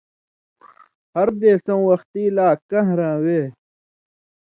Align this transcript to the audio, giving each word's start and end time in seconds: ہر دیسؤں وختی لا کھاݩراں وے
ہر 1.15 1.27
دیسؤں 1.41 1.81
وختی 1.89 2.23
لا 2.35 2.47
کھاݩراں 2.69 3.15
وے 3.23 3.41